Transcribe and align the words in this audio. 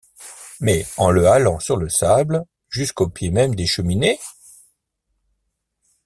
Mais 0.61 0.83
en 0.97 1.11
le 1.11 1.27
halant 1.27 1.59
sur 1.59 1.77
le 1.77 1.87
sable, 1.87 2.43
jusqu’au 2.69 3.07
pied 3.07 3.29
même 3.29 3.53
des 3.53 3.67
Cheminées?... 3.67 4.17